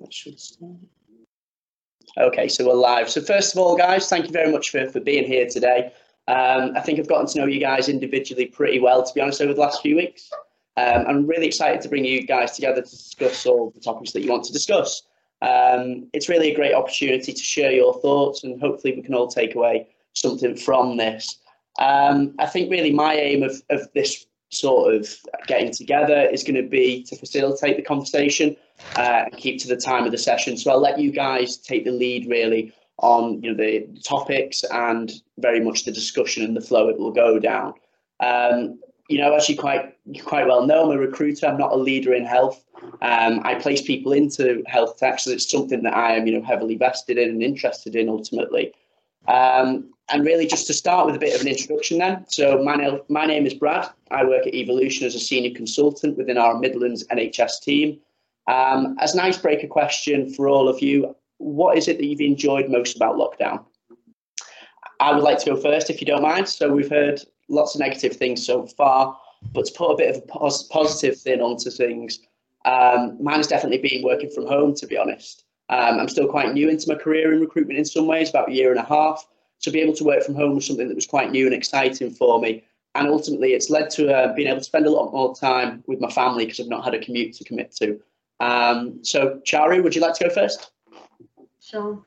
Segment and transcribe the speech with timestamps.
[0.00, 0.72] That should start.
[2.18, 3.10] Okay, so we're live.
[3.10, 5.92] So first of all, guys, thank you very much for, for being here today.
[6.28, 9.40] Um, I think I've gotten to know you guys individually pretty well, to be honest,
[9.40, 10.30] over the last few weeks.
[10.76, 14.22] Um, I'm really excited to bring you guys together to discuss all the topics that
[14.22, 15.02] you want to discuss.
[15.42, 19.28] Um, it's really a great opportunity to share your thoughts and hopefully we can all
[19.28, 21.38] take away something from this.
[21.78, 25.08] Um, I think really my aim of, of this sort of
[25.46, 28.56] getting together is going to be to facilitate the conversation
[28.96, 30.56] uh, and keep to the time of the session.
[30.56, 35.12] So I'll let you guys take the lead really on you know the topics and
[35.38, 37.74] very much the discussion and the flow it will go down.
[38.20, 39.94] Um, you know, as you quite
[40.24, 41.46] quite well know, I'm a recruiter.
[41.46, 42.64] I'm not a leader in health.
[43.02, 46.44] Um, I place people into health tech, so it's something that I am you know
[46.44, 48.72] heavily vested in and interested in ultimately.
[49.28, 52.24] Um, and really, just to start with a bit of an introduction, then.
[52.28, 53.88] So my name my name is Brad.
[54.10, 57.98] I work at Evolution as a senior consultant within our Midlands NHS team.
[58.46, 62.68] Um, as an icebreaker question for all of you, what is it that you've enjoyed
[62.68, 63.64] most about lockdown?
[65.00, 66.48] I would like to go first, if you don't mind.
[66.48, 69.18] So we've heard lots of negative things so far,
[69.52, 72.20] but to put a bit of a pos- positive thing onto things,
[72.64, 75.44] um, mine has definitely been working from home, to be honest.
[75.68, 78.52] Um, I'm still quite new into my career in recruitment in some ways, about a
[78.52, 79.26] year and a half.
[79.62, 82.10] To be able to work from home was something that was quite new and exciting
[82.10, 82.64] for me.
[82.94, 86.00] And ultimately, it's led to uh, being able to spend a lot more time with
[86.00, 88.00] my family because I've not had a commute to commit to.
[88.40, 90.70] Um, so, Charu, would you like to go first?
[91.60, 92.02] Sure.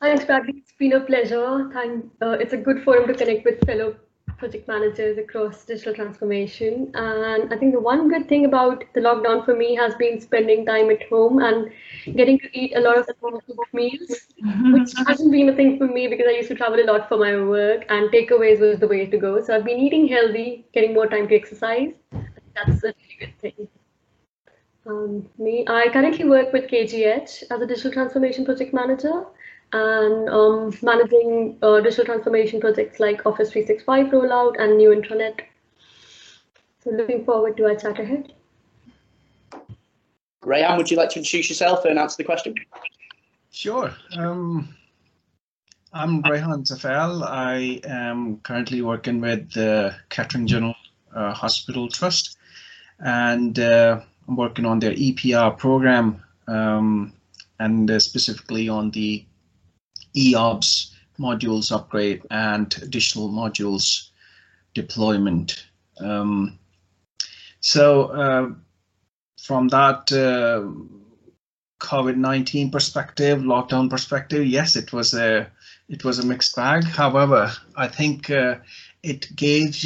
[0.00, 0.54] Thanks, Bradley.
[0.58, 1.68] It's been a pleasure.
[1.72, 3.96] Thank, uh, it's a good forum to connect with fellow
[4.38, 6.90] project managers across digital transformation.
[6.94, 10.64] And I think the one good thing about the lockdown for me has been spending
[10.64, 11.70] time at home and
[12.16, 13.40] getting to eat a lot of home
[13.72, 14.28] meals,
[14.72, 17.18] which hasn't been a thing for me because I used to travel a lot for
[17.18, 19.42] my work and takeaways was the way to go.
[19.42, 21.92] So I've been eating healthy, getting more time to exercise.
[22.54, 23.68] That's a really good thing.
[24.86, 29.24] Um, me, I currently work with KGH as a digital transformation project manager
[29.72, 35.40] and um, managing uh, digital transformation projects like Office 365 rollout and new intranet.
[36.82, 38.32] So looking forward to our chat ahead.
[40.40, 42.54] Graham, would you like to introduce yourself and answer the question?
[43.50, 43.92] Sure.
[44.16, 44.74] Um,
[45.92, 47.22] I'm Rehan Zafel.
[47.26, 50.74] I am currently working with the Kettering General
[51.14, 52.36] uh, Hospital Trust
[53.00, 57.12] and uh, I'm working on their EPR program um,
[57.58, 59.24] and uh, specifically on the
[60.18, 64.10] EOBS modules upgrade and additional modules
[64.74, 65.66] deployment.
[66.00, 66.58] Um,
[67.60, 68.48] so uh,
[69.40, 70.68] from that uh,
[71.80, 75.50] COVID-19 perspective, lockdown perspective, yes, it was a
[75.88, 76.84] it was a mixed bag.
[76.84, 78.56] However, I think uh,
[79.02, 79.84] it gave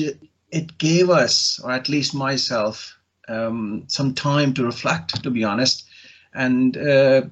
[0.51, 5.85] it gave us, or at least myself, um, some time to reflect, to be honest,
[6.35, 7.23] and uh,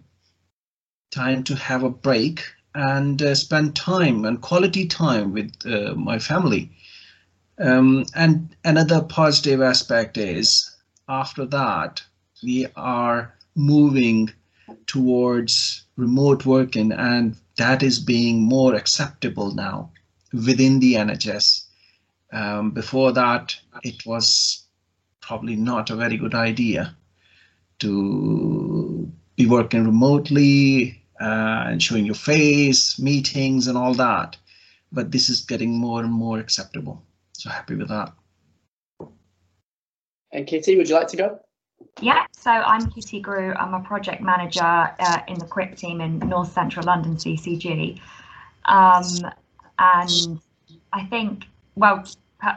[1.10, 2.44] time to have a break
[2.74, 6.70] and uh, spend time and quality time with uh, my family.
[7.58, 10.70] Um, and another positive aspect is
[11.08, 12.02] after that,
[12.42, 14.32] we are moving
[14.86, 19.90] towards remote working and that is being more acceptable now
[20.32, 21.64] within the NHS.
[22.32, 24.64] Um, before that, it was
[25.20, 26.96] probably not a very good idea
[27.80, 34.36] to be working remotely uh, and showing your face, meetings and all that.
[34.92, 37.02] But this is getting more and more acceptable.
[37.32, 38.12] So happy with that.
[40.32, 41.40] And Kitty, would you like to go?
[42.00, 43.52] Yeah, so I'm Kitty Grew.
[43.54, 48.00] I'm a project manager uh, in the CRIP team in North Central London CCG.
[48.66, 49.04] Um,
[49.78, 50.40] and
[50.92, 51.44] I think,
[51.74, 52.04] well,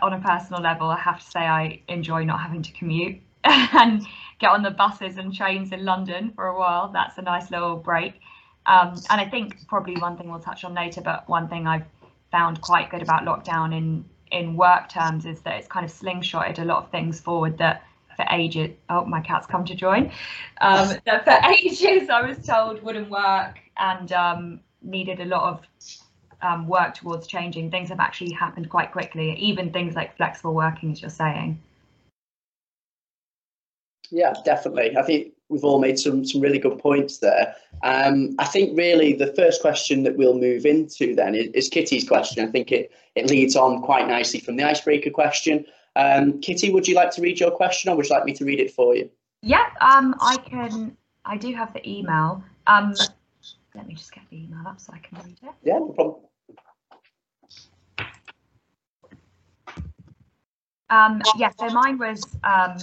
[0.01, 4.05] on a personal level, I have to say I enjoy not having to commute and
[4.39, 6.89] get on the buses and trains in London for a while.
[6.89, 8.19] That's a nice little break.
[8.65, 11.85] Um, and I think probably one thing we'll touch on later, but one thing I've
[12.31, 16.57] found quite good about lockdown in in work terms is that it's kind of slingshotted
[16.57, 17.83] a lot of things forward that
[18.15, 18.71] for ages.
[18.89, 20.11] Oh, my cat's come to join.
[20.59, 25.67] Um, that for ages I was told wouldn't work and um, needed a lot of
[26.41, 30.91] um, work towards changing, things have actually happened quite quickly, even things like flexible working,
[30.91, 31.59] as you're saying.
[34.11, 34.95] Yeah, definitely.
[34.97, 37.55] I think we've all made some some really good points there.
[37.83, 42.07] Um, I think really the first question that we'll move into then is, is, Kitty's
[42.07, 42.45] question.
[42.45, 45.65] I think it it leads on quite nicely from the icebreaker question.
[45.95, 48.45] Um, Kitty, would you like to read your question, or would you like me to
[48.45, 49.09] read it for you?
[49.41, 50.97] Yeah, um, I can.
[51.25, 52.43] I do have the email.
[52.67, 52.95] Um,
[53.75, 55.53] let me just get the email up so I can read it.
[55.63, 56.21] Yeah, no problem.
[60.89, 62.77] Um, yeah, so mine was um,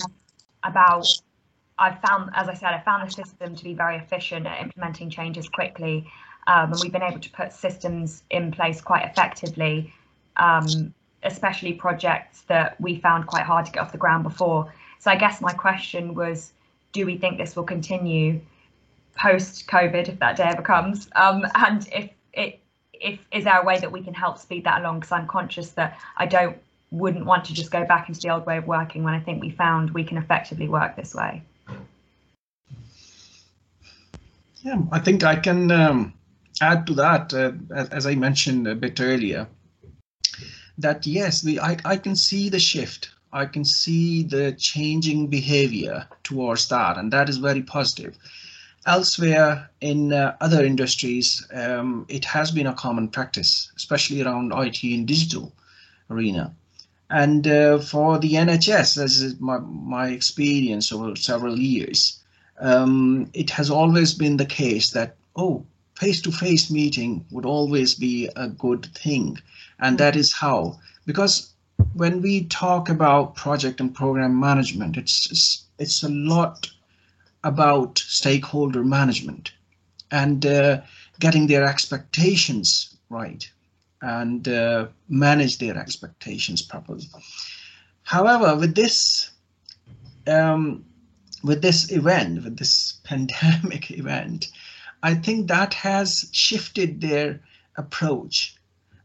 [0.65, 1.07] about
[1.81, 5.09] I've found, as I said, I found the system to be very efficient at implementing
[5.09, 6.07] changes quickly,
[6.47, 9.93] um, and we've been able to put systems in place quite effectively,
[10.37, 14.73] um, especially projects that we found quite hard to get off the ground before.
[14.99, 16.53] So I guess my question was,
[16.93, 18.41] do we think this will continue
[19.17, 21.09] post COVID, if that day ever comes?
[21.17, 22.61] Um, and if it,
[22.93, 25.01] if is there a way that we can help speed that along?
[25.01, 26.59] Because I'm conscious that I don't
[26.91, 29.41] wouldn't want to just go back into the old way of working when I think
[29.41, 31.43] we found we can effectively work this way.
[34.63, 36.13] Yeah, I think I can um,
[36.61, 39.49] add to that, uh, as, as, I mentioned a bit earlier,
[40.77, 43.11] that yes, we I, I can see the shift.
[43.33, 48.19] I can see the changing behavior towards that, and that is very positive.
[48.87, 54.83] Elsewhere in uh, other industries, um, it has been a common practice, especially around IT
[54.83, 55.55] and digital
[56.11, 56.55] arena.
[57.09, 62.20] And uh, for the NHS, as is my, my experience over several years,
[62.61, 65.65] um, it has always been the case that, oh,
[65.97, 69.39] face-to-face meeting would always be a good thing.
[69.81, 71.53] And that is how, because
[71.95, 76.71] when we talk about project and program management, it's, it's, it's a lot
[77.45, 79.53] about stakeholder management
[80.11, 80.81] and uh,
[81.19, 83.51] getting their expectations right
[84.03, 87.09] and uh, manage their expectations properly.
[88.03, 89.31] However, with this
[90.27, 90.85] um,
[91.43, 94.49] with this event, with this pandemic event,
[95.03, 97.41] I think that has shifted their
[97.77, 98.57] approach,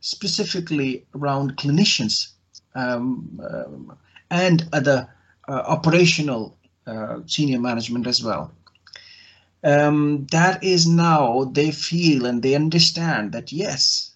[0.02, 2.30] specifically around clinicians
[2.76, 3.98] um, um,
[4.30, 5.08] and other
[5.48, 8.52] uh, operational uh, senior management as well.
[9.64, 14.12] Um, that is now they feel and they understand that yes,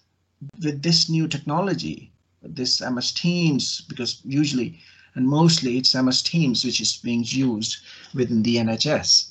[0.62, 2.12] with this new technology,
[2.42, 4.78] this MS Teams, because usually
[5.14, 7.78] and mostly it's MS Teams which is being used
[8.14, 9.30] within the NHS.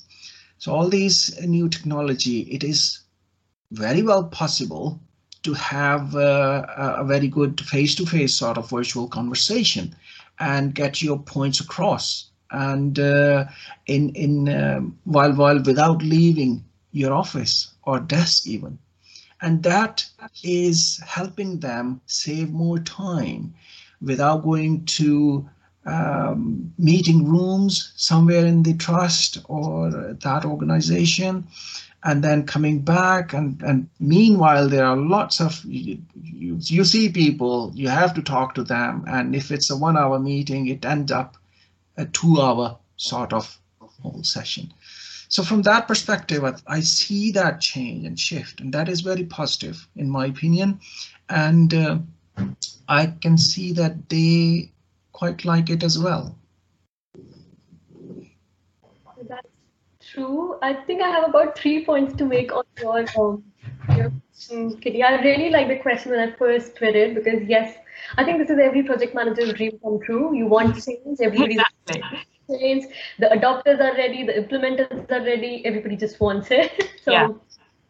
[0.58, 3.00] So all these new technology, it is
[3.72, 5.00] very well possible
[5.42, 9.94] to have uh, a very good face-to-face -face sort of virtual conversation
[10.38, 13.44] and get your points across and uh,
[13.86, 18.78] in in um, while while without leaving your office or desk even
[19.42, 20.04] and that
[20.42, 23.54] is helping them save more time
[24.00, 25.48] without going to
[25.86, 31.46] um, meeting rooms somewhere in the trust or that organization
[32.02, 37.10] and then coming back and and meanwhile there are lots of you, you, you see
[37.10, 40.84] people you have to talk to them and if it's a one hour meeting it
[40.84, 41.36] ends up
[41.96, 43.58] a two hour sort of
[44.02, 44.72] whole session.
[45.28, 49.24] So from that perspective I, I see that change and shift and that is very
[49.24, 50.80] positive in my opinion.
[51.28, 51.98] And uh,
[52.88, 54.72] i can see that they
[55.20, 56.34] quite like it as well.
[59.28, 59.48] That's
[60.12, 60.58] true.
[60.62, 63.44] I think I have about three points to make on your, um,
[63.96, 64.10] your
[64.80, 65.02] Kitty.
[65.02, 67.76] I really like the question when I first read it because yes,
[68.16, 70.34] I think this is every project manager's dream come true.
[70.34, 72.58] You want change, everybody exactly.
[72.58, 72.86] change.
[73.18, 75.62] The adopters are ready, the implementers are ready.
[75.66, 76.72] Everybody just wants it.
[77.04, 77.28] so yeah.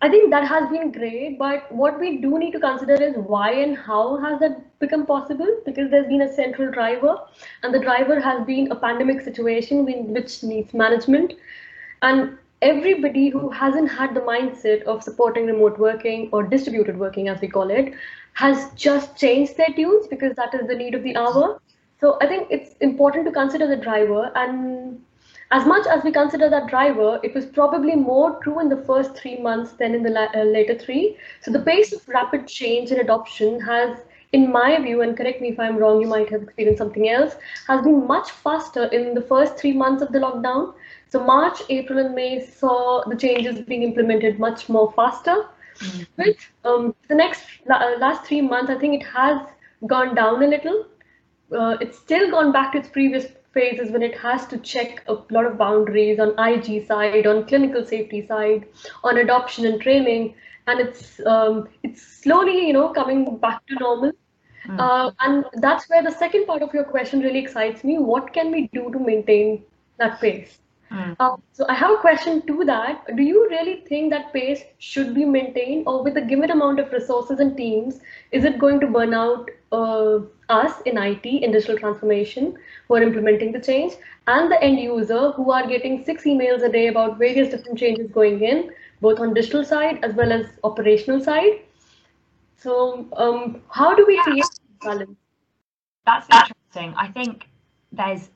[0.03, 3.51] I think that has been great, but what we do need to consider is why
[3.53, 5.47] and how has that become possible?
[5.67, 7.19] Because there's been a central driver,
[7.63, 11.35] and the driver has been a pandemic situation which needs management.
[12.01, 17.39] And everybody who hasn't had the mindset of supporting remote working or distributed working, as
[17.43, 17.93] we call it,
[18.33, 21.61] has just changed their tunes because that is the need of the hour.
[22.01, 25.03] So I think it's important to consider the driver and
[25.53, 29.17] as much as we consider that driver, it was probably more true in the first
[29.17, 31.17] three months than in the la uh, later three.
[31.41, 33.99] So the pace of rapid change and adoption has,
[34.33, 37.35] in my view, and correct me if I'm wrong, you might have experienced something else,
[37.67, 40.75] has been much faster in the first three months of the lockdown.
[41.09, 45.35] So March, April, and May saw the changes being implemented much more faster.
[45.35, 46.07] Mm -hmm.
[46.23, 49.39] With um, the next uh, last three months, I think it has
[49.95, 50.79] gone down a little.
[51.59, 55.17] Uh, it's still gone back to its previous phases when it has to check a
[55.31, 58.67] lot of boundaries on IG side, on clinical safety side,
[59.05, 60.35] on adoption and training,
[60.67, 64.13] and it's um, it's slowly you know coming back to normal.
[64.67, 64.79] Mm.
[64.79, 67.99] Uh, and that's where the second part of your question really excites me.
[67.99, 69.65] What can we do to maintain
[69.99, 70.59] that pace?
[70.91, 71.17] Mm.
[71.21, 73.17] Uh, so I have a question to that.
[73.17, 76.93] Do you really think that pace should be maintained, or with a given amount of
[76.93, 78.01] resources and teams,
[78.33, 80.19] is it going to burn out uh,
[80.51, 83.95] us in IT in digital transformation who are implementing the change
[84.27, 88.11] and the end user who are getting six emails a day about various different changes
[88.11, 91.61] going in, both on digital side as well as operational side.
[92.57, 94.45] So um, how do we create
[94.83, 95.17] balance?
[96.05, 96.95] That's interesting.
[96.97, 97.47] I think
[97.93, 98.31] there's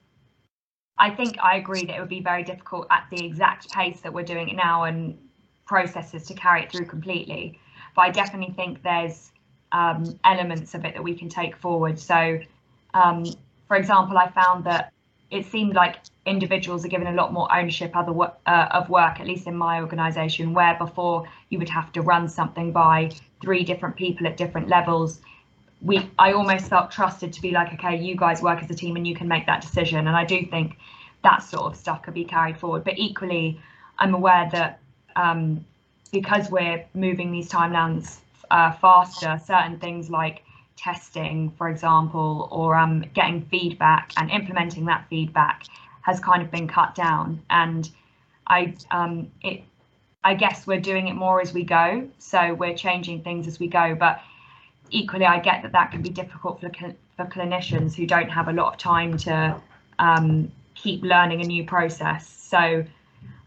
[0.97, 4.13] I think I agree that it would be very difficult at the exact pace that
[4.13, 5.19] we're doing it now and
[5.67, 7.59] processes to carry it through completely.
[7.97, 9.33] But I definitely think there's
[9.75, 11.99] um, elements of it that we can take forward.
[11.99, 12.39] So,
[12.95, 13.27] um,
[13.67, 14.93] for example, I found that
[15.33, 18.13] it seemed like individuals are given a lot more ownership other
[18.47, 22.29] uh, of work, at least in my organisation, where before you would have to run
[22.29, 23.11] something by
[23.43, 25.21] three different people at different levels.
[25.83, 28.95] We, I almost felt trusted to be like, okay, you guys work as a team
[28.95, 30.07] and you can make that decision.
[30.07, 30.79] And I do think
[31.25, 32.85] that sort of stuff could be carried forward.
[32.85, 33.61] But equally,
[33.99, 34.79] I'm aware that
[35.17, 35.65] um,
[36.13, 40.43] because we're moving these timelines uh, faster, certain things like
[40.77, 45.65] testing, for example, or um, getting feedback and implementing that feedback
[46.03, 47.43] has kind of been cut down.
[47.51, 47.89] And
[48.47, 49.63] I, um, it,
[50.23, 52.09] I guess we're doing it more as we go.
[52.19, 53.95] So we're changing things as we go.
[53.95, 54.21] But
[54.91, 56.71] equally, I get that that can be difficult for,
[57.17, 59.61] for clinicians who don't have a lot of time to
[59.99, 62.29] um, keep learning a new process.
[62.29, 62.85] So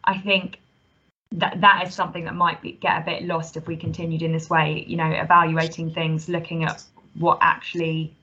[0.03, 0.59] I think
[1.31, 4.31] that that is something that might be, get a bit lost if we continued in
[4.31, 4.85] this way.
[4.87, 6.83] You know, evaluating things, looking at
[7.15, 8.13] what actually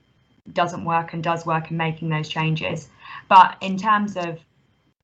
[0.52, 2.88] doesn't work and does work, and making those changes.
[3.28, 4.38] But in terms of,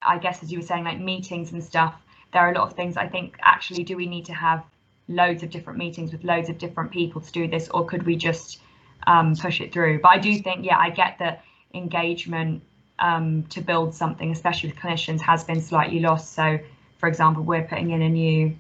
[0.03, 1.95] I guess, as you were saying, like meetings and stuff,
[2.33, 4.65] there are a lot of things I think actually do we need to have
[5.09, 8.17] loads of different meetings with loads of different people to do this, or could we
[8.17, 8.61] just
[9.07, 10.01] um, push it through?
[10.01, 12.63] But I do think, yeah, I get that engagement
[12.99, 16.35] um, to build something, especially with clinicians, has been slightly lost.
[16.35, 16.59] So
[17.01, 18.57] for example, we're putting in a new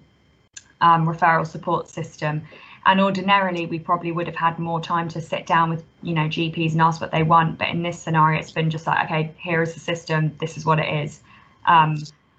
[0.80, 2.42] um, referral support system.
[2.86, 6.22] And ordinarily, we probably would have had more time to sit down with, you know,
[6.22, 7.58] GPs and ask what they want.
[7.58, 10.34] But in this scenario, it's been just like, okay, here is the system.
[10.40, 11.20] This is what it is.
[11.66, 11.98] Um,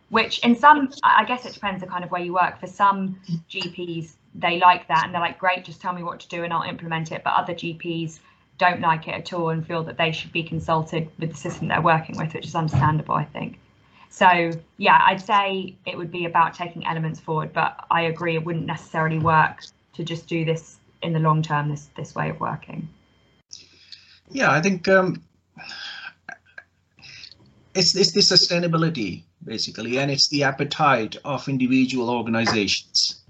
[0.09, 2.59] which in some, I guess it depends on kind of where you work.
[2.59, 6.27] For some GPs, they like that and they're like, great, just tell me what to
[6.27, 7.23] do and I'll implement it.
[7.23, 8.19] But other GPs
[8.57, 11.67] don't like it at all and feel that they should be consulted with the system
[11.67, 13.57] they're working with, which is understandable, I think.
[14.11, 18.45] So yeah, I'd say it would be about taking elements forward, but I agree it
[18.45, 19.63] wouldn't necessarily work
[19.93, 22.89] to just do this in the long term, this this way of working.
[24.29, 25.23] Yeah, I think um,
[27.73, 33.21] it's it's the sustainability basically, and it's the appetite of individual organizations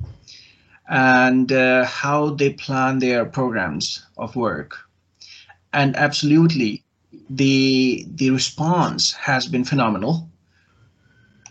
[0.89, 4.77] and uh, how they plan their programs of work.
[5.73, 6.83] And absolutely,
[7.29, 10.27] the the response has been phenomenal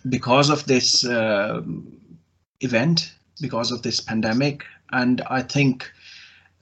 [0.08, 1.62] because of this uh,
[2.60, 5.90] event, because of this pandemic, and I think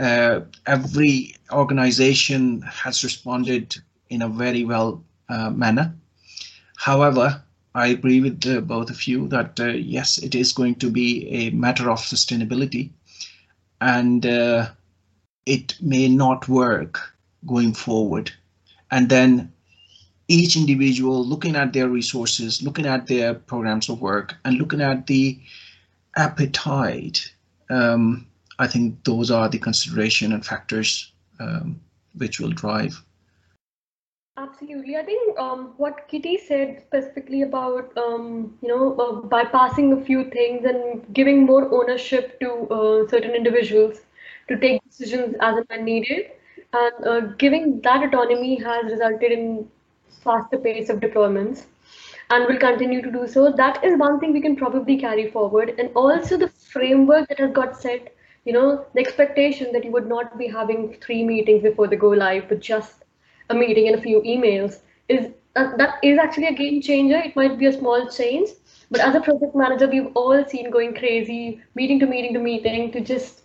[0.00, 3.76] uh, every organization has responded
[4.10, 5.94] in a very well uh, manner.
[6.76, 7.42] However,
[7.74, 11.28] I agree with uh, both of you that uh, yes, it is going to be
[11.28, 12.90] a matter of sustainability,
[13.80, 14.70] and uh,
[15.46, 17.00] it may not work
[17.46, 18.32] going forward.
[18.90, 19.52] And then
[20.28, 25.06] each individual looking at their resources, looking at their programs of work, and looking at
[25.06, 25.38] the
[26.16, 27.32] appetite.
[27.70, 28.26] Um,
[28.58, 31.80] I think those are the consideration and factors um,
[32.16, 33.02] which will drive.
[34.36, 40.04] Absolutely, I think um, what Kitty said specifically about um, you know uh, bypassing a
[40.04, 44.02] few things and giving more ownership to uh, certain individuals
[44.48, 46.30] to take decisions as and when needed,
[46.72, 49.68] and uh, giving that autonomy has resulted in
[50.28, 51.64] faster pace of deployments
[52.30, 53.50] and will continue to do so.
[53.52, 55.74] That is one thing we can probably carry forward.
[55.78, 60.08] And also the framework that has got set, you know, the expectation that you would
[60.08, 63.04] not be having three meetings before the go live, but just
[63.50, 67.16] a meeting and a few emails is uh, that is actually a game changer.
[67.16, 68.50] It might be a small change,
[68.90, 72.92] but as a project manager, we've all seen going crazy, meeting to meeting to meeting
[72.92, 73.42] to just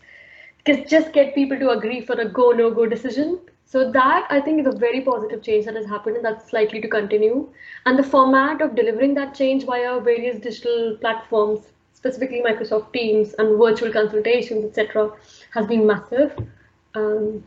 [0.89, 3.39] just get people to agree for a go no go decision
[3.73, 6.79] so that I think is a very positive change that has happened and that's likely
[6.79, 7.49] to continue.
[7.87, 11.61] And the format of delivering that change via various digital platforms,
[11.91, 15.11] specifically Microsoft Teams and virtual consultations, etc.,
[15.55, 16.37] has been massive.
[16.93, 17.43] Um,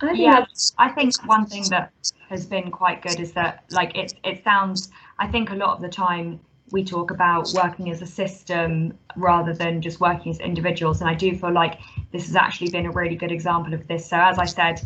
[0.00, 0.46] I yeah,
[0.78, 1.92] I think one thing that
[2.30, 5.82] has been quite good is that like it it sounds I think a lot of
[5.82, 6.40] the time
[6.70, 11.14] we talk about working as a system rather than just working as individuals and I
[11.14, 11.78] do feel like
[12.12, 14.08] this has actually been a really good example of this.
[14.08, 14.80] So as I said,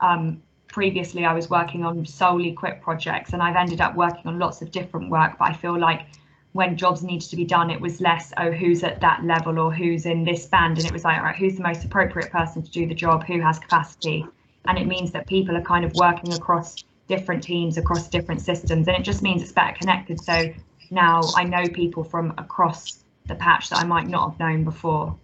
[0.00, 4.38] um, previously I was working on solely QIPP projects and I've ended up working on
[4.38, 6.06] lots of different work, but I feel like
[6.52, 9.72] when jobs needed to be done, it was less, oh, who's at that level or
[9.72, 10.78] who's in this band.
[10.78, 13.24] And it was like, all right, who's the most appropriate person to do the job?
[13.24, 14.26] Who has capacity?
[14.66, 18.88] And it means that people are kind of working across different teams, across different systems.
[18.88, 20.20] And it just means it's better connected.
[20.20, 20.52] So
[20.90, 25.16] now I know people from across the patch that I might not have known before.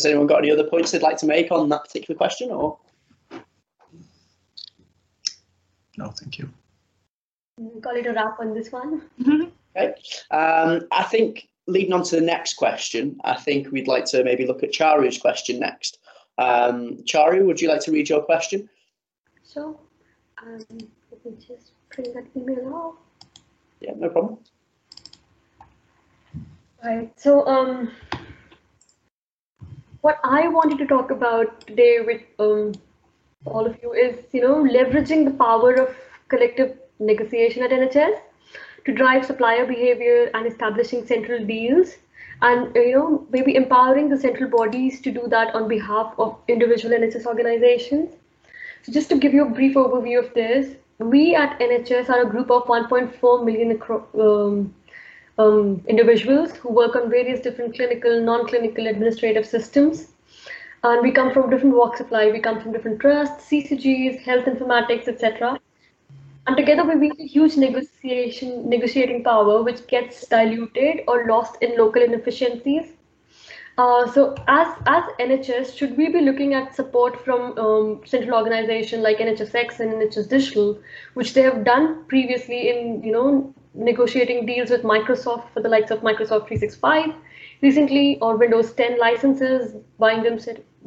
[0.00, 2.78] Has anyone got any other points they'd like to make on that particular question or?
[5.98, 6.48] no, thank you.
[7.82, 9.02] Call it a wrap on this one.
[9.76, 9.94] Okay.
[10.30, 14.46] Um, I think leading on to the next question, I think we'd like to maybe
[14.46, 15.98] look at Charu's question next.
[16.38, 18.70] Um, Charu, would you like to read your question?
[19.42, 19.78] So,
[20.42, 20.64] um,
[21.10, 22.96] let me just bring that email out.
[23.80, 24.38] Yeah, no problem.
[26.82, 27.12] Right.
[27.20, 27.90] So, um,
[30.00, 32.72] what I wanted to talk about today with um,
[33.44, 35.94] all of you is, you know, leveraging the power of
[36.28, 38.18] collective negotiation at NHS
[38.84, 41.96] to drive supplier behavior and establishing central deals
[42.42, 46.94] and you know maybe empowering the central bodies to do that on behalf of individual
[46.96, 48.14] NHS organizations.
[48.82, 52.30] So just to give you a brief overview of this, we at NHS are a
[52.30, 53.80] group of 1.4 million
[54.18, 54.74] um,
[55.40, 60.08] um, individuals who work on various different clinical, non-clinical administrative systems.
[60.82, 62.32] And we come from different walks of life.
[62.32, 65.58] We come from different trusts, CCGs, health informatics, etc.
[66.46, 71.76] And together we wield a huge negotiation, negotiating power, which gets diluted or lost in
[71.76, 72.92] local inefficiencies.
[73.78, 79.02] Uh, so as, as NHS, should we be looking at support from um, central organization
[79.02, 80.78] like NHSX and NHS Digital,
[81.14, 85.90] which they have done previously in, you know, negotiating deals with Microsoft for the likes
[85.90, 87.14] of Microsoft 365
[87.62, 90.38] recently, or Windows 10 licenses, buying them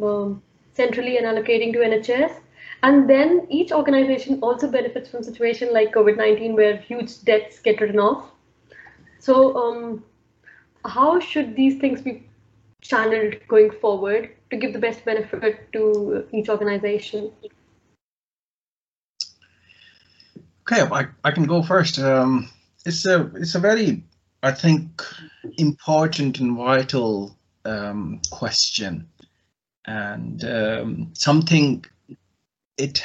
[0.02, 0.42] um,
[0.74, 2.40] centrally and allocating to NHS.
[2.82, 8.00] And then each organization also benefits from situation like COVID-19 where huge debts get written
[8.00, 8.32] off.
[9.20, 10.04] So um,
[10.84, 12.28] how should these things be
[12.82, 17.32] channeled going forward to give the best benefit to each organization?
[20.68, 22.00] Okay, I, I can go first.
[22.00, 22.50] Um,
[22.86, 24.04] it's a it's a very
[24.42, 25.02] I think
[25.58, 29.08] important and vital um, question,
[29.86, 31.86] and um, something
[32.78, 33.04] it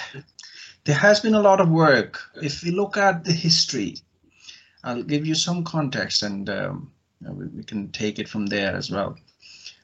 [0.85, 2.21] there has been a lot of work.
[2.43, 3.97] If we look at the history,
[4.85, 8.91] I'll give you some context, and um, we, we can take it from there as
[8.91, 9.17] well.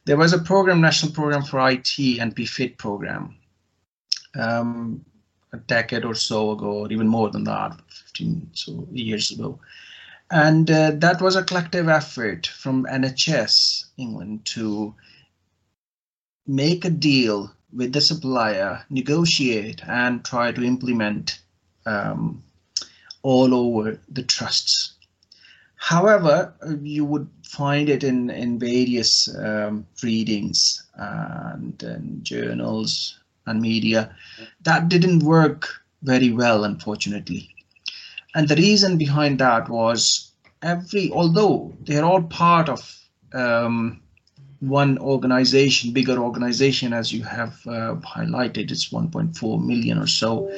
[0.07, 3.37] There was a program, national program for IT and NPfIT program.
[4.39, 5.05] Um,
[5.55, 9.59] a decade or so ago, or even more than that, 15 so years ago.
[10.31, 14.95] And uh, that was a collective effort from NHS England to
[16.47, 21.41] make a deal with the supplier, negotiate and try to implement
[21.87, 22.43] um,
[23.23, 24.95] all over the trusts.
[25.77, 34.15] However, you would find it in, in various um, readings and, and journals and media
[34.63, 35.69] that didn't work
[36.03, 37.49] very well, unfortunately.
[38.35, 42.99] And the reason behind that was every, although they're all part of
[43.33, 44.01] um,
[44.61, 50.51] one organization, bigger organization, as you have uh, highlighted, it's 1.4 million or so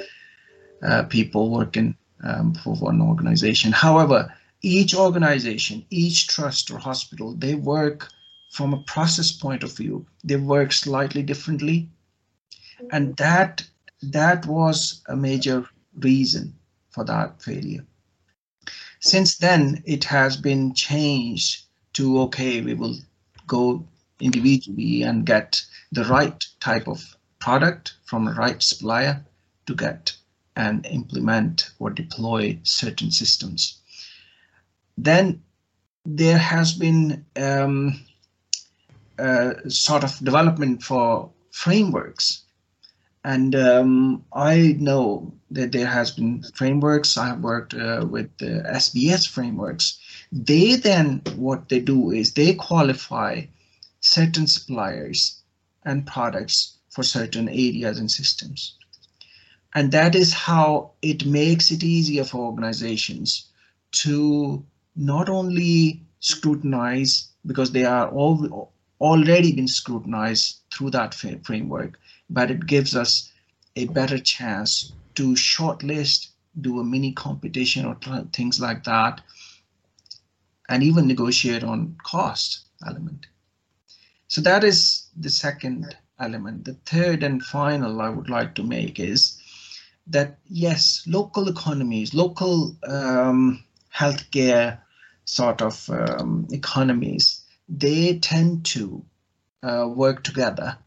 [0.83, 3.72] uh, people working um, for one organization.
[3.72, 8.09] However, each organization, each trust or hospital, they work
[8.51, 10.07] from a process point of view.
[10.25, 11.90] They work slightly differently,
[12.91, 13.65] and that
[14.03, 15.67] that was a major
[15.99, 16.55] reason
[16.91, 17.85] for that failure.
[19.01, 22.97] Since then, it has been changed to okay, we will
[23.47, 23.87] go
[24.21, 25.62] individually and get
[25.93, 29.25] the right type of product from the right supplier
[29.67, 30.17] to get
[30.57, 33.79] and implement or deploy certain systems.
[34.97, 35.43] Then
[36.07, 38.01] there has been um,
[39.69, 42.43] sort of development for frameworks.
[43.27, 47.17] And um, I know that there has been frameworks.
[47.17, 49.99] I have worked uh, with the SBS frameworks.
[50.31, 53.47] They then, what they do is they qualify
[53.99, 55.43] certain suppliers
[55.85, 58.77] and products for certain areas and systems.
[59.75, 63.47] And that is how it makes it easier for organizations
[64.03, 72.51] to not only scrutinize because they are all already been scrutinized through that framework, but
[72.51, 73.33] it gives us
[73.77, 76.29] a better chance to shortlist,
[76.61, 77.97] do a mini competition or
[78.33, 79.21] things like that,
[80.69, 83.27] and even negotiate on cost element.
[84.29, 86.65] So that is the second element.
[86.65, 89.39] The third and final I would like to make is
[90.09, 94.79] that yes, local economies, local um, healthcare
[95.25, 99.05] sort of um, economies, they tend to
[99.62, 100.79] uh, work together.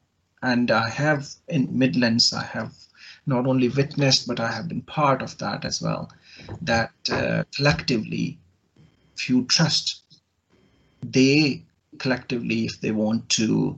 [0.41, 2.73] And I have in Midlands, I have
[3.25, 6.11] not only witnessed, but I have been part of that as well,
[6.61, 8.39] that uh, collectively,
[9.27, 10.03] you trust,
[11.03, 11.63] they
[11.97, 13.77] collectively, if they want to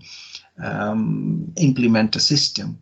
[0.63, 2.79] um, implement a system,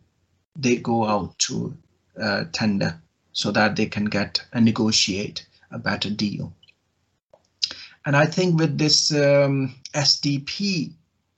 [0.56, 1.76] they go out to
[2.20, 3.00] uh, tender
[3.32, 6.52] so that they can get and negotiate a better deal.
[8.06, 10.92] And I think with this um, STP,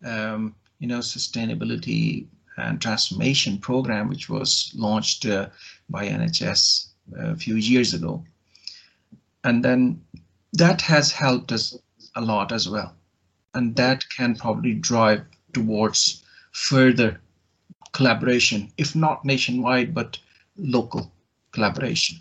[0.04, 5.48] um, you know, sustainability and transformation program, which was launched uh,
[5.88, 6.88] by NHS
[7.18, 8.24] a few years ago,
[9.44, 10.00] and then
[10.52, 11.76] that has helped us
[12.14, 12.94] a lot as well.
[13.54, 17.20] And that can probably drive towards further
[17.92, 20.18] collaboration, if not nationwide, but
[20.56, 21.12] local
[21.52, 22.18] collaboration.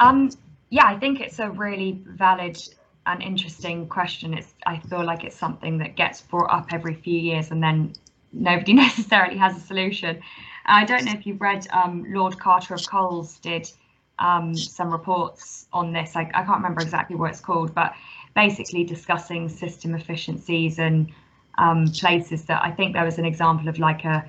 [0.00, 0.30] Um,
[0.70, 2.60] yeah, I think it's a really valid
[3.08, 4.34] and interesting question.
[4.34, 7.94] It's I feel like it's something that gets brought up every few years and then
[8.32, 10.20] nobody necessarily has a solution.
[10.66, 13.70] I don't know if you've read um, Lord Carter of Coles did
[14.18, 16.14] um, some reports on this.
[16.14, 17.94] I, I, can't remember exactly what it's called, but
[18.34, 21.10] basically discussing system efficiencies and
[21.56, 24.28] um, places that I think there was an example of like a,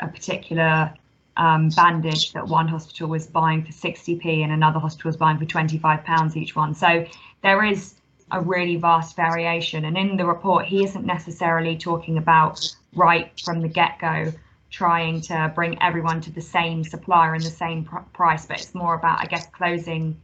[0.00, 0.94] a particular
[1.36, 5.44] um, bandage that one hospital was buying for 60p and another hospital was buying for
[5.44, 6.74] 25 pounds each one.
[6.74, 7.04] So
[7.42, 7.96] there is
[8.34, 9.84] a really vast variation.
[9.84, 14.32] And in the report, he isn't necessarily talking about right from the get go
[14.70, 18.74] trying to bring everyone to the same supplier and the same pr price, but it's
[18.74, 20.20] more about, I guess, closing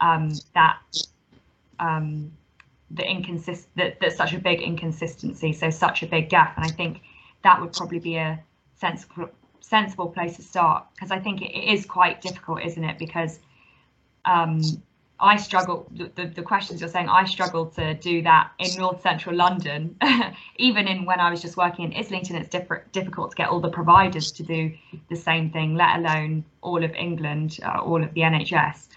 [0.00, 0.80] um, that
[1.78, 2.32] um,
[2.90, 7.00] the inconsist that such a big inconsistency, so such a big gap, and I think
[7.44, 8.42] that would probably be a
[8.80, 12.98] sensible sensible place to start because I think it is quite difficult, isn't it?
[12.98, 13.38] Because
[14.24, 14.60] um,
[15.22, 19.36] I struggle, the, the, questions you're saying, I struggle to do that in north central
[19.36, 19.96] London.
[20.56, 23.60] Even in when I was just working in Islington, it's different, difficult to get all
[23.60, 24.72] the providers to do
[25.08, 28.88] the same thing, let alone all of England, uh, all of the NHS.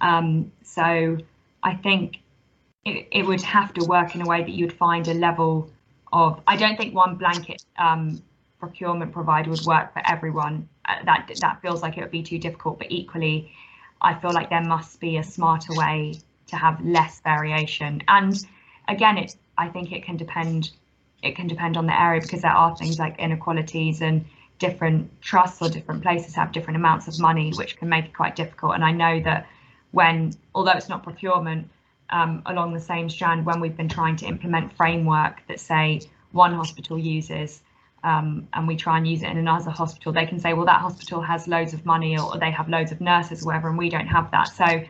[0.00, 1.18] Um, so
[1.62, 2.20] I think
[2.86, 5.70] it, it would have to work in a way that you'd find a level
[6.10, 8.22] of, I don't think one blanket um,
[8.58, 10.70] procurement provider would work for everyone.
[10.86, 13.52] Uh, that that feels like it would be too difficult, but equally,
[14.00, 16.14] I feel like there must be a smarter way
[16.48, 18.02] to have less variation.
[18.08, 18.34] And
[18.88, 20.70] again, it I think it can depend
[21.22, 24.24] it can depend on the area because there are things like inequalities and
[24.58, 28.36] different trusts or different places have different amounts of money, which can make it quite
[28.36, 28.74] difficult.
[28.74, 29.46] And I know that
[29.92, 31.70] when, although it's not procurement,
[32.10, 36.54] um, along the same strand, when we've been trying to implement framework that say one
[36.54, 37.62] hospital uses
[38.06, 40.80] um, and we try and use it in another hospital, they can say, well, that
[40.80, 43.90] hospital has loads of money or they have loads of nurses or whatever, and we
[43.90, 44.44] don't have that.
[44.44, 44.84] So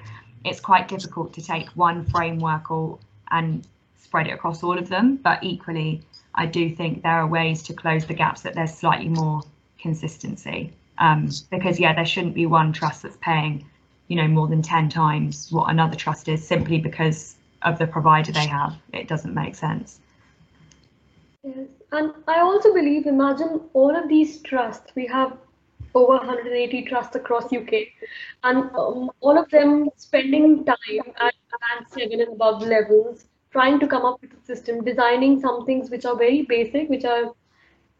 [0.45, 2.99] it's quite difficult to take one framework or
[3.31, 5.17] and spread it across all of them.
[5.17, 6.03] But equally,
[6.35, 9.41] I do think there are ways to close the gaps that there's slightly more
[9.81, 10.75] consistency.
[10.99, 13.65] Um, because yeah, there shouldn't be one trust that's paying,
[14.09, 18.31] you know, more than 10 times what another trust is simply because of the provider
[18.31, 18.77] they have.
[18.93, 20.01] It doesn't make sense.
[21.47, 24.93] Yes, and I also believe, imagine all of these trusts.
[24.97, 25.39] We have
[25.95, 27.87] over 180 trusts across UK,
[28.43, 33.87] and um, all of them spending time at band seven and above levels, trying to
[33.87, 37.33] come up with a system, designing some things which are very basic, which are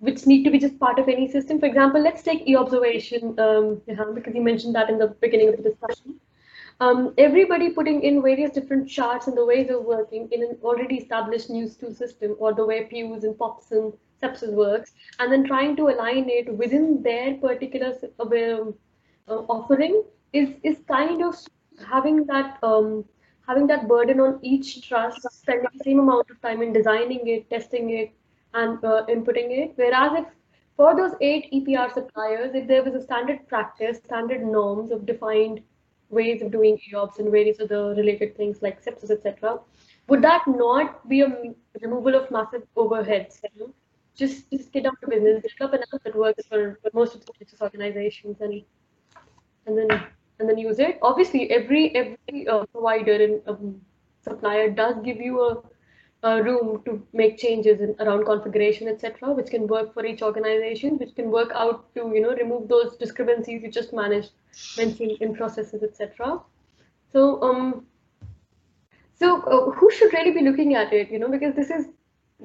[0.01, 1.61] which need to be just part of any system.
[1.61, 5.71] For example, let's take e-observation, um, because you mentioned that in the beginning of the
[5.71, 6.21] discussion
[6.81, 10.97] um, everybody putting in various different charts and the ways of working in an already
[10.97, 15.77] established News2 system or the way Pews and POPs and sepsis works, and then trying
[15.77, 18.75] to align it within their particular um,
[19.29, 21.35] uh, offering is is kind of
[21.89, 23.05] having that um,
[23.47, 27.49] having that burden on each trust, spending the same amount of time in designing it,
[27.49, 28.13] testing it,
[28.55, 29.73] and uh, inputting it.
[29.77, 30.27] Whereas if
[30.77, 35.63] for those eight EPR suppliers, if there was a standard practice, standard norms of defined
[36.11, 39.59] ways of doing jobs and various other related things like sepsis, etc.
[40.09, 43.41] Would that not be a removal of massive overheads?
[43.43, 43.75] You know?
[44.15, 47.25] Just just get down to business, develop an app that works for, for most of
[47.27, 48.63] the religious organizations, and
[49.67, 49.89] and then
[50.39, 50.99] and then use it.
[51.03, 53.81] Obviously, every every uh, provider and um,
[54.23, 55.63] supplier does give you a
[56.25, 60.97] uh, room to make changes in, around configuration, etc., which can work for each organization,
[60.99, 64.33] which can work out to you know remove those discrepancies you just managed
[64.77, 66.41] mentioning in processes, etc.
[67.13, 67.87] So um,
[69.15, 71.11] so uh, who should really be looking at it?
[71.11, 71.87] You know, because this is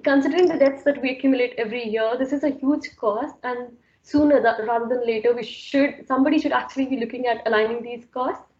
[0.03, 3.69] considering the debts that we accumulate every year, this is a huge cost, and
[4.03, 8.50] sooner rather than later, we should somebody should actually be looking at aligning these costs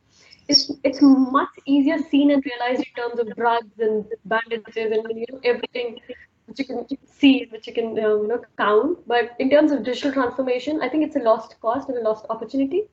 [0.52, 5.26] it's it's much easier seen and realized in terms of drugs and bandages and you
[5.32, 6.00] know everything
[6.46, 9.08] which you can see, which you can um, you know count.
[9.08, 12.26] But in terms of digital transformation, I think it's a lost cost and a lost
[12.30, 12.84] opportunity.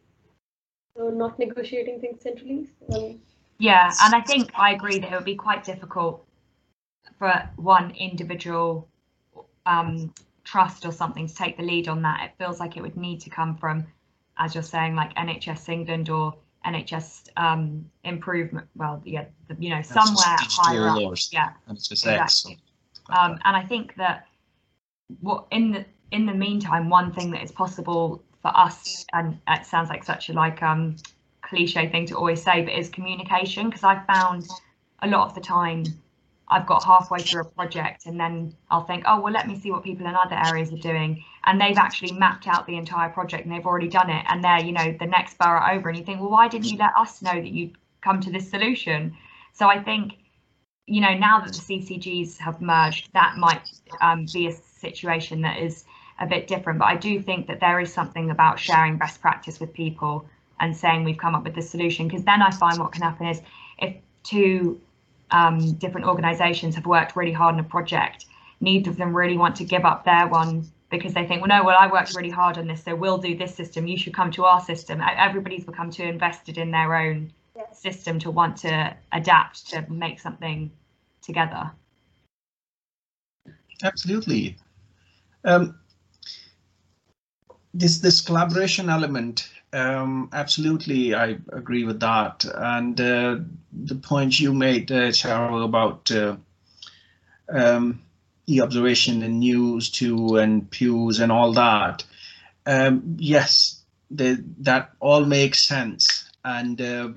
[0.97, 2.69] So not negotiating things centrally.
[3.59, 6.25] Yeah, and I think I agree that it would be quite difficult
[7.19, 8.89] for one individual
[9.67, 12.21] um, trust or something to take the lead on that.
[12.25, 13.87] It feels like it would need to come from
[14.39, 16.35] as you're saying, like NHS England or
[16.67, 18.67] NHS um, improvement.
[18.75, 21.15] Well, yeah, the, you know, somewhere higher up.
[21.31, 22.59] Yeah, exactly.
[23.11, 24.27] Um, and I think that
[25.21, 29.67] what in the in the meantime, one thing that is possible for us, and it
[29.67, 30.97] sounds like such a like um
[31.43, 33.69] cliche thing to always say, but is communication.
[33.69, 34.49] Because I found
[35.03, 35.85] a lot of the time
[36.51, 39.71] I've got halfway through a project and then I'll think, oh, well, let me see
[39.71, 41.23] what people in other areas are doing.
[41.45, 44.25] And they've actually mapped out the entire project and they've already done it.
[44.29, 45.91] And they're, you know, the next borough over.
[45.91, 48.51] And you think, well, why didn't you let us know that you'd come to this
[48.51, 49.15] solution?
[49.53, 50.15] So I think,
[50.87, 53.69] you know, now that the CCGs have merged, that might
[54.01, 55.85] um, be a situation that is
[56.19, 56.79] a bit different.
[56.79, 60.25] But I do think that there is something about sharing best practice with people
[60.61, 62.09] and saying we've come up with this solution.
[62.09, 63.43] Because then I find what can happen is
[63.79, 64.81] if two
[65.31, 68.27] um, different organizations have worked really hard on a project.
[68.61, 71.65] Neither of them really want to give up their one because they think, well, no,
[71.65, 73.87] well, I worked really hard on this, so we'll do this system.
[73.87, 75.01] You should come to our system.
[75.03, 77.79] Everybody's become too invested in their own yes.
[77.81, 80.71] system to want to adapt to make something
[81.23, 81.71] together.
[83.83, 84.57] Absolutely.
[85.45, 85.79] Um,
[87.75, 92.45] this this collaboration element um, absolutely, I agree with that.
[92.45, 93.37] And uh,
[93.73, 96.37] the point you made, uh, Charu, about uh,
[97.49, 98.01] um,
[98.47, 102.05] e-observation and News2, and pews and all that.
[102.67, 106.31] Um, yes, that all makes sense.
[106.45, 107.11] And uh,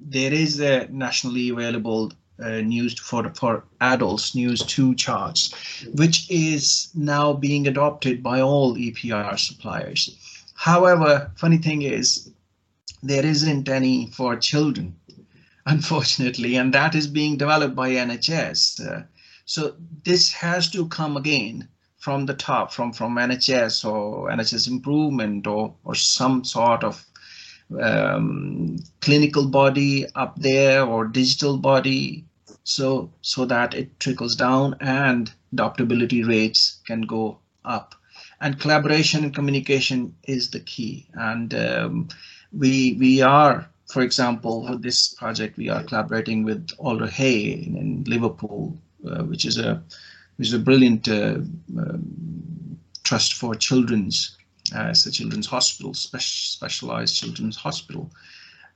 [0.00, 5.52] there is a nationally available uh, news for for adults news 2 charts,
[5.94, 10.16] which is now being adopted by all EPR suppliers.
[10.58, 12.32] However, funny thing is,
[13.00, 14.96] there isn't any for children,
[15.66, 18.84] unfortunately, and that is being developed by NHS.
[18.84, 19.02] Uh,
[19.44, 21.68] so this has to come again
[21.98, 27.06] from the top, from from NHS or NHS improvement or or some sort of
[27.80, 32.24] um, clinical body up there or digital body,
[32.64, 37.94] so so that it trickles down and adoptability rates can go up
[38.40, 41.06] and collaboration and communication is the key.
[41.14, 42.08] And um,
[42.52, 47.76] we we are, for example, with this project, we are collaborating with Alder Hey in,
[47.76, 49.82] in Liverpool, uh, which is a
[50.36, 51.40] which is a brilliant uh,
[51.76, 54.36] um, trust for children's.
[54.74, 58.10] Uh, it's a children's hospital, spe specialized children's hospital,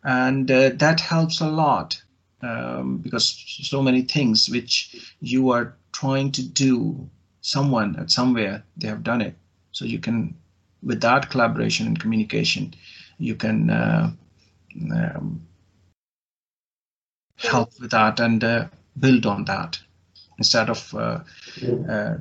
[0.04, 2.02] and uh, that helps a lot
[2.40, 7.08] um, because so many things which you are trying to do
[7.42, 9.34] someone at somewhere they have done it
[9.72, 10.34] so you can,
[10.82, 12.74] with that collaboration and communication,
[13.18, 14.10] you can uh,
[14.92, 15.46] um,
[17.36, 18.66] help with that and uh,
[18.98, 19.78] build on that
[20.38, 21.20] instead of uh,
[21.88, 22.16] uh,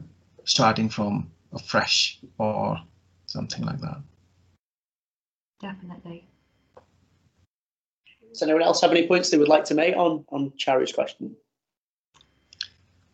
[0.46, 2.78] starting from a fresh or
[3.26, 4.02] something like that.
[5.60, 6.28] Definitely.
[8.30, 11.36] Does anyone else have any points they would like to make on on Charu's question?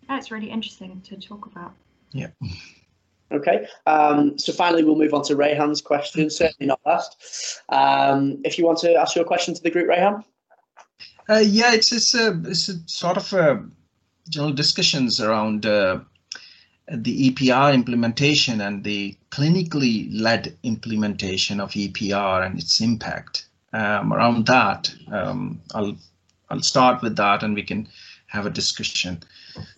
[0.07, 1.73] That's really interesting to talk about.
[2.11, 2.27] Yeah.
[3.31, 7.61] Okay, um, so finally we'll move on to Rayhan's question, certainly not last.
[7.69, 10.23] Um, if you want to ask your question to the group, Rayhan.
[11.29, 13.65] Uh, yeah, it's, it's, a, it's a sort of a
[14.29, 15.99] general discussions around uh,
[16.89, 23.47] the EPR implementation and the clinically led implementation of EPR and its impact.
[23.73, 25.97] Um, around that, um, I'll
[26.49, 27.89] I'll start with that and we can
[28.27, 29.21] have a discussion.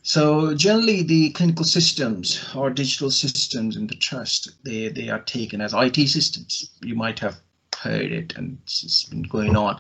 [0.04, 5.62] So generally the clinical systems or digital systems in the trust, they, they are taken
[5.62, 6.72] as IT systems.
[6.82, 7.38] You might have
[7.78, 9.80] heard it and it's been going on.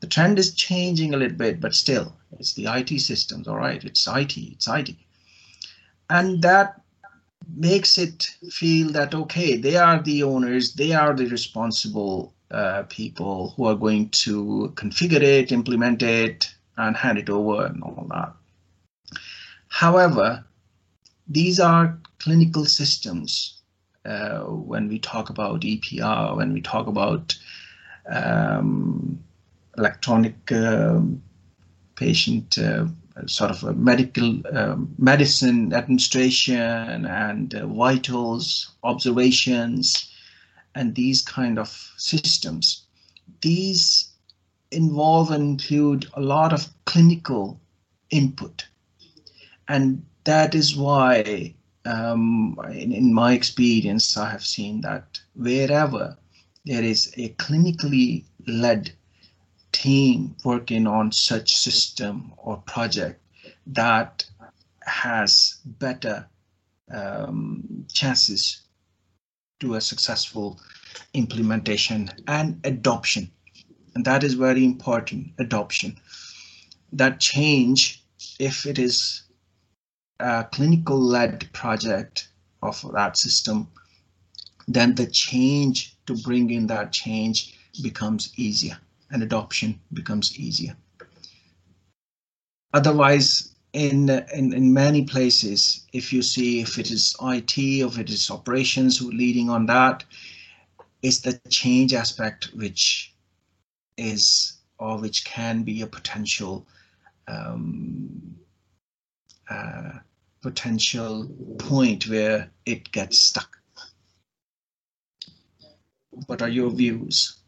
[0.00, 3.48] The trend is changing a little bit, but still it's the IT systems.
[3.48, 4.94] All right, it's IT, it's IT.
[6.08, 6.80] And that
[7.56, 13.54] makes it feel that, okay, they are the owners, they are the responsible uh, people
[13.56, 18.32] who are going to configure it, implement it, and hand it over and all that.
[19.70, 20.44] However,
[21.26, 23.62] these are clinical systems
[24.04, 27.34] uh, when we talk about EPR, when we talk about
[28.10, 29.22] um,
[29.78, 31.00] electronic uh,
[31.94, 32.86] patient uh,
[33.26, 40.12] sort of medical um, medicine administration and uh, vitals observations
[40.74, 42.86] and these kind of systems.
[43.40, 44.10] These
[44.70, 47.60] involve and include a lot of clinical
[48.10, 48.66] input.
[49.70, 51.54] And that is why,
[51.84, 56.18] um, in, in my experience, I have seen that wherever
[56.64, 58.90] there is a clinically led
[59.70, 63.22] team working on such system or project
[63.68, 64.26] that
[64.82, 66.28] has better
[66.92, 68.62] um, chances
[69.60, 70.60] to a successful
[71.14, 73.30] implementation and adoption.
[73.94, 75.96] And that is very important, adoption.
[76.92, 78.02] That change,
[78.40, 79.29] if it is
[80.20, 82.28] a clinical led project
[82.62, 83.68] of that system,
[84.68, 88.78] then the change to bring in that change becomes easier
[89.10, 90.76] and adoption becomes easier.
[92.72, 98.10] Otherwise, in, in, in many places, if you see if it is IT if it
[98.10, 100.04] is operations leading on that,
[101.02, 103.14] it's the change aspect which
[103.96, 106.66] is or which can be a potential
[107.28, 108.36] um,
[109.48, 109.92] uh,
[110.42, 113.58] potential point where it gets stuck.
[116.26, 117.38] What are your views?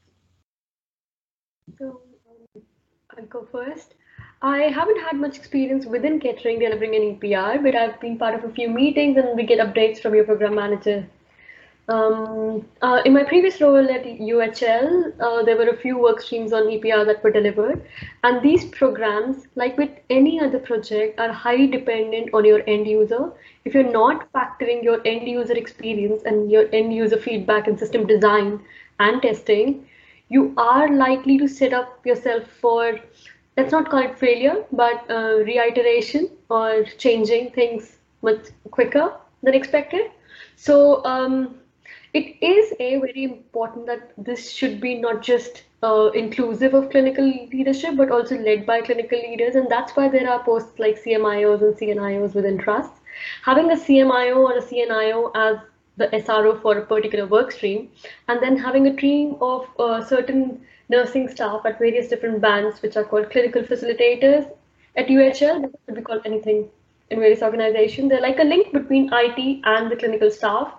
[1.79, 2.03] So
[2.57, 2.63] um,
[3.17, 3.95] I'll go first.
[4.43, 8.45] I haven't had much experience within Kettering delivering an EPR, but I've been part of
[8.45, 11.07] a few meetings and we get updates from your program manager.
[11.89, 16.53] Um, uh, in my previous role at UHL, uh, there were a few work streams
[16.53, 17.85] on EPR that were delivered.
[18.23, 23.33] And these programs, like with any other project, are highly dependent on your end user.
[23.65, 28.07] If you're not factoring your end user experience and your end user feedback and system
[28.07, 28.61] design
[29.01, 29.87] and testing,
[30.29, 32.99] you are likely to set up yourself for
[33.57, 40.11] let's not call it failure, but uh, reiteration or changing things much quicker than expected.
[40.57, 41.57] So um,
[42.15, 47.25] it is a very important that this should be not just uh, inclusive of clinical
[47.25, 49.55] leadership, but also led by clinical leaders.
[49.55, 53.01] And that's why there are posts like CMIOs and CNIOs within trusts.
[53.45, 55.57] Having a CMIO or a CNIO as
[55.97, 57.91] the SRO for a particular work stream,
[58.29, 62.97] and then having a team of uh, certain nursing staff at various different bands, which
[62.97, 64.51] are called clinical facilitators
[64.97, 65.71] at UHL.
[65.87, 66.69] Could be called anything
[67.11, 68.11] in various organizations.
[68.11, 70.73] They're like a link between IT and the clinical staff.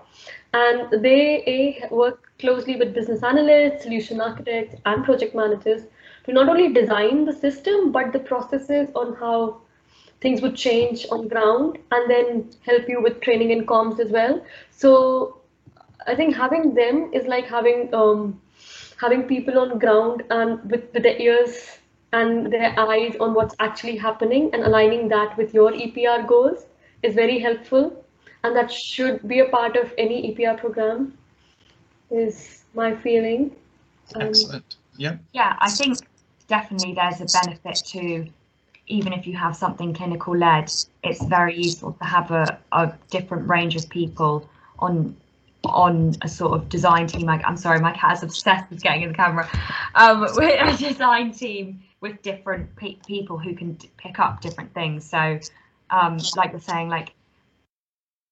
[0.53, 5.83] And they work closely with business analysts, solution architects, and project managers
[6.25, 9.61] to not only design the system, but the processes on how
[10.21, 14.43] things would change on ground and then help you with training and comms as well.
[14.71, 15.41] So
[16.07, 18.39] I think having them is like having um,
[18.99, 21.79] having people on ground and with, with their ears
[22.13, 26.65] and their eyes on what's actually happening and aligning that with your EPR goals
[27.01, 28.02] is very helpful.
[28.43, 31.17] And that should be a part of any EPR program,
[32.11, 33.55] is my feeling.
[34.15, 34.75] Um, Excellent.
[34.97, 35.17] Yeah.
[35.31, 35.99] Yeah, I think
[36.47, 38.27] definitely there's a benefit to
[38.87, 40.71] even if you have something clinical led,
[41.03, 44.47] it's very useful to have a, a different range of people
[44.79, 45.15] on
[45.65, 47.25] on a sort of design team.
[47.25, 49.49] Like, I'm sorry, my cat is obsessed with getting in the camera.
[49.95, 55.09] Um, with a design team with different pe people who can pick up different things.
[55.09, 55.39] So,
[55.89, 57.13] um, like you're saying, like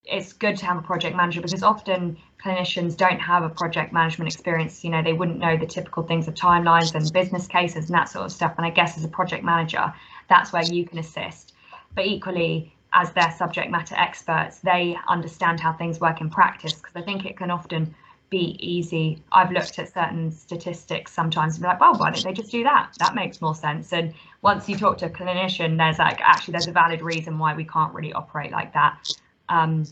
[0.04, 4.32] it's good to have a project manager because often clinicians don't have a project management
[4.32, 4.82] experience.
[4.82, 8.08] You know, they wouldn't know the typical things of timelines and business cases and that
[8.08, 8.54] sort of stuff.
[8.56, 9.92] And I guess as a project manager,
[10.28, 11.54] that's where you can assist.
[11.94, 16.96] But equally, as their subject matter experts, they understand how things work in practice because
[16.96, 17.94] I think it can often
[18.28, 19.22] be easy.
[19.30, 22.64] I've looked at certain statistics sometimes and be like, well, why don't they just do
[22.64, 22.92] that?
[22.98, 23.92] That makes more sense.
[23.92, 27.54] And once you talk to a clinician, there's like, actually, there's a valid reason why
[27.54, 29.06] we can't really operate like that.
[29.52, 29.84] Um,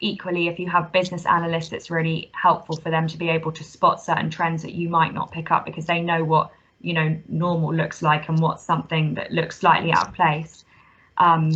[0.00, 3.64] equally, if you have business analysts, it's really helpful for them to be able to
[3.64, 7.18] spot certain trends that you might not pick up because they know what, you know,
[7.26, 10.64] normal looks like and what's something that looks slightly out of place.
[11.16, 11.50] Um,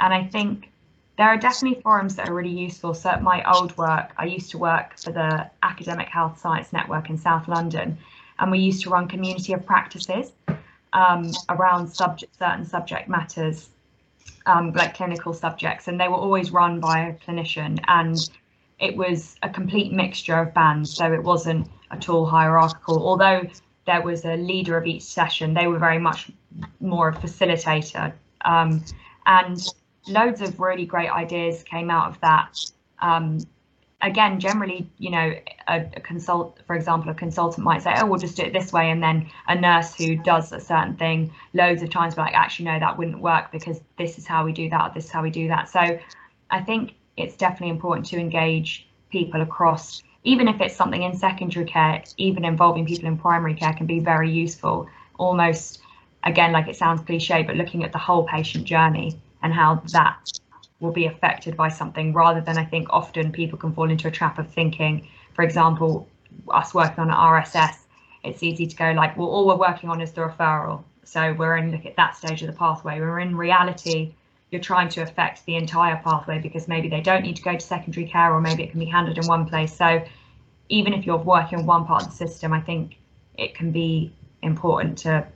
[0.00, 0.72] and I think
[1.16, 2.92] there are definitely forums that are really useful.
[2.92, 7.08] So at my old work, I used to work for the Academic Health Science Network
[7.08, 7.96] in South London,
[8.38, 10.32] and we used to run community of practices
[10.92, 13.70] um, around subject, certain subject matters,
[14.46, 18.16] um, like clinical subjects, and they were always run by a clinician, and
[18.78, 23.06] it was a complete mixture of bands, so it wasn't at all hierarchical.
[23.06, 23.42] Although
[23.86, 26.30] there was a leader of each session, they were very much
[26.80, 28.12] more a facilitator.
[28.44, 28.84] Um,
[29.26, 29.60] and
[30.06, 32.58] loads of really great ideas came out of that.
[33.00, 33.38] Um,
[34.02, 35.34] again, generally, you know,
[35.68, 38.72] a, a, consult, for example, a consultant might say, "Oh, we'll just do it this
[38.72, 42.66] way," and then a nurse who does a certain thing loads of times, like, "Actually,
[42.66, 45.30] no, that wouldn't work because this is how we do that, this is how we
[45.30, 45.98] do that." So,
[46.50, 51.66] I think it's definitely important to engage people across, even if it's something in secondary
[51.66, 54.86] care, even involving people in primary care can be very useful.
[55.18, 55.80] Almost,
[56.24, 60.18] again, like it sounds cliche, but looking at the whole patient journey and how that
[60.80, 64.10] will be affected by something rather than I think often people can fall into a
[64.10, 66.08] trap of thinking, for example,
[66.50, 67.76] us working on RSS,
[68.24, 70.82] it's easy to go like, well, all we're working on is the referral.
[71.04, 73.00] So we're in look at that stage of the pathway.
[73.00, 74.12] We're in reality,
[74.50, 77.60] you're trying to affect the entire pathway because maybe they don't need to go to
[77.60, 79.74] secondary care or maybe it can be handled in one place.
[79.74, 80.04] So
[80.68, 82.96] even if you're working on one part of the system, I think
[83.38, 84.12] it can be
[84.42, 85.26] important to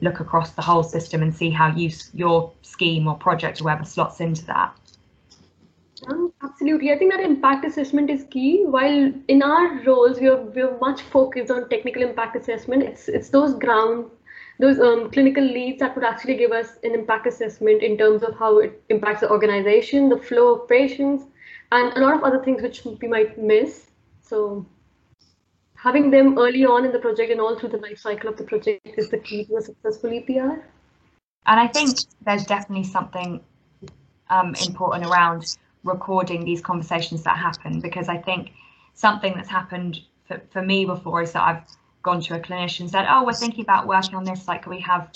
[0.00, 3.84] look across the whole system and see how you, your scheme or project or whatever
[3.84, 4.74] slots into that.
[6.08, 6.92] Um, absolutely.
[6.92, 8.64] I think that impact assessment is key.
[8.64, 12.82] While in our roles, we are, we are much focused on technical impact assessment.
[12.82, 14.10] It's, it's those ground,
[14.58, 18.38] those um, clinical leads that would actually give us an impact assessment in terms of
[18.38, 21.24] how it impacts the organization, the flow of patients,
[21.72, 23.90] and a lot of other things which we might miss.
[24.22, 24.64] So
[25.82, 28.44] having them early on in the project and all through the life cycle of the
[28.44, 30.62] project is the key to a successful EPR.
[31.46, 33.40] And I think there's definitely something
[34.28, 38.52] um, important around recording these conversations that happen because I think
[38.92, 41.62] something that's happened for, for me before is that I've
[42.02, 44.80] gone to a clinician and said, oh, we're thinking about working on this, like we
[44.80, 45.10] have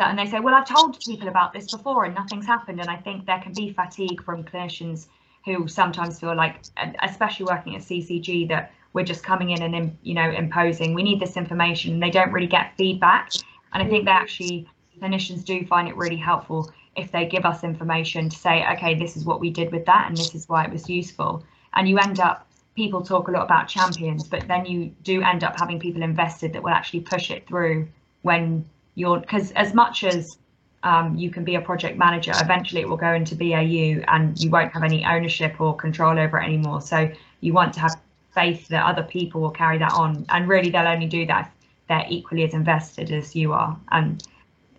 [0.00, 2.80] and they say, well, I've told people about this before and nothing's happened.
[2.80, 5.08] And I think there can be fatigue from clinicians
[5.44, 6.62] who sometimes feel like,
[7.02, 10.94] especially working at CCG, that we're just coming in and you know imposing.
[10.94, 11.94] We need this information.
[11.94, 13.32] And they don't really get feedback.
[13.72, 14.66] And i think they actually
[15.00, 19.16] clinicians do find it really helpful if they give us information to say okay this
[19.16, 21.44] is what we did with that and this is why it was useful.
[21.74, 25.44] And you end up people talk a lot about champions but then you do end
[25.44, 27.88] up having people invested that will actually push it through
[28.22, 28.64] when
[28.94, 30.38] you're because as much as
[30.84, 34.48] um, you can be a project manager eventually it will go into BAU and you
[34.48, 36.80] won't have any ownership or control over it anymore.
[36.80, 37.10] So
[37.40, 37.96] you want to have
[38.34, 40.24] faith that other people will carry that on.
[40.28, 43.78] And really, they'll only do that if they're equally as invested as you are.
[43.90, 44.22] And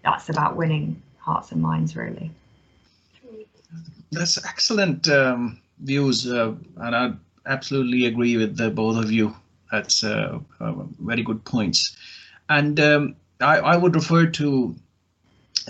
[0.04, 2.32] that's about winning hearts and minds, really.
[4.12, 7.14] That's excellent um, views, uh, and I
[7.46, 9.36] absolutely agree with the both of you.
[9.72, 11.96] That's uh, uh, very good points.
[12.50, 14.76] And um, I, I, would refer to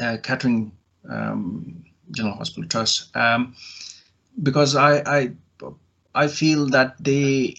[0.02, 0.72] uh, Kettering
[1.10, 3.54] um, General Hospital Trust um,
[4.42, 5.32] because I, I
[6.16, 7.56] I feel that they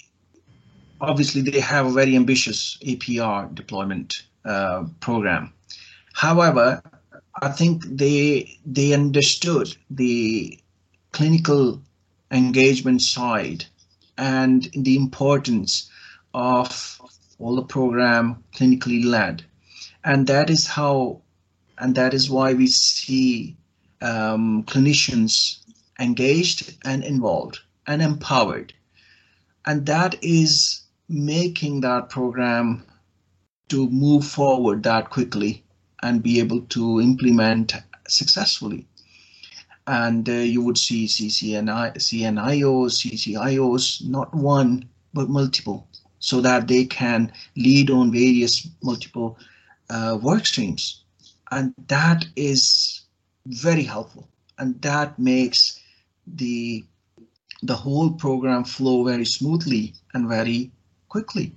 [1.01, 5.53] obviously they have a very ambitious EPR deployment uh, program.
[6.13, 6.83] However,
[7.43, 10.59] I think they they understood the
[11.13, 11.81] clinical
[12.31, 13.65] engagement side
[14.19, 15.91] and the importance
[16.35, 17.01] of
[17.39, 19.45] all the program clinically led,
[20.05, 21.23] and that is how,
[21.79, 23.57] and that is why we see
[24.03, 25.61] um, clinicians
[25.99, 28.75] engaged and involved and empowered,
[29.67, 30.80] and that is
[31.11, 32.85] making that program
[33.69, 35.65] to move forward that quickly
[36.03, 37.75] and be able to implement
[38.09, 38.87] successfully.
[39.87, 45.89] And uh, you would see CCNI, CNIOs, CCIOs, not one, but multiple,
[46.21, 49.37] so that they can lead on various multiple
[49.89, 51.03] uh, work streams.
[51.51, 53.03] And that is
[53.47, 54.29] very helpful.
[54.59, 55.81] And that makes
[56.27, 56.85] the
[57.63, 60.71] the whole program flow very smoothly and very
[61.11, 61.53] quickly.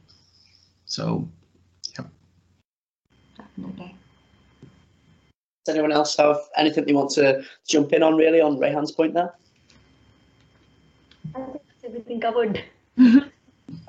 [0.86, 1.26] So,
[1.98, 2.06] yeah.
[3.38, 3.96] Definitely.
[5.66, 9.14] Does anyone else have anything they want to jump in on really on Rayhan's point
[9.14, 9.34] there?
[11.34, 12.62] I think that's everything covered.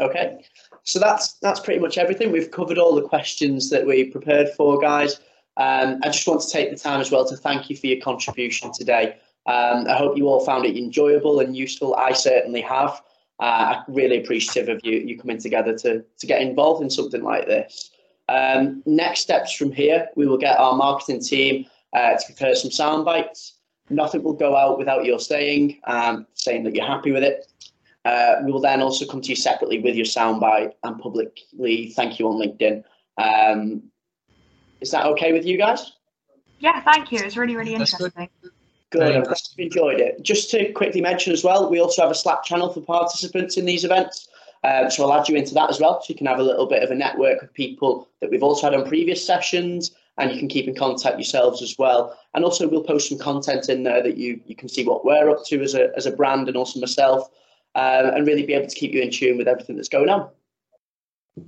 [0.01, 0.45] okay,
[0.85, 2.31] so that's that's pretty much everything.
[2.31, 5.19] We've covered all the questions that we prepared for, guys.
[5.57, 8.01] Um, I just want to take the time as well to thank you for your
[8.01, 9.17] contribution today.
[9.47, 11.95] Um, I hope you all found it enjoyable and useful.
[11.97, 13.03] I certainly have
[13.41, 17.23] uh, I really appreciative of you you coming together to to get involved in something
[17.23, 17.91] like this.
[18.29, 22.71] Um, next steps from here, we will get our marketing team uh, to prepare some
[22.71, 23.59] sound bites.
[23.91, 27.47] Nothing will go out without your saying, um, saying that you're happy with it.
[28.05, 32.19] Uh, we will then also come to you separately with your soundbite and publicly thank
[32.19, 32.83] you on LinkedIn.
[33.19, 33.83] Um,
[34.81, 35.93] is that okay with you guys?
[36.59, 37.21] Yeah, thank you.
[37.21, 38.11] It's really, really interesting.
[38.95, 39.17] Good.
[39.17, 40.23] I'm glad you've enjoyed it.
[40.23, 43.65] Just to quickly mention as well, we also have a Slack channel for participants in
[43.65, 44.29] these events.
[44.63, 46.67] Um, so I'll add you into that as well, so you can have a little
[46.67, 50.39] bit of a network of people that we've also had on previous sessions, and you
[50.39, 52.17] can keep in contact yourselves as well.
[52.35, 55.29] And also, we'll post some content in there that you you can see what we're
[55.29, 57.29] up to as a as a brand, and also myself,
[57.75, 60.31] um, and really be able to keep you in tune with everything that's going on.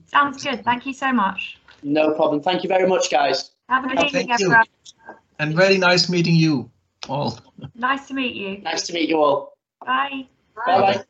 [0.07, 0.65] Sounds good.
[0.65, 1.59] Thank you so much.
[1.85, 2.43] No problem.
[2.43, 3.53] Thank you very much, guys.
[3.69, 4.65] Have a good evening, everyone.
[5.39, 6.71] And very nice meeting you
[7.09, 7.39] all.
[7.75, 8.59] Nice to meet you.
[8.59, 9.57] Nice to meet you all.
[9.85, 10.27] Bye.
[10.67, 11.05] Bye bye.